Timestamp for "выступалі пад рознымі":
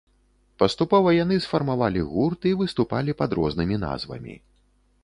2.63-3.75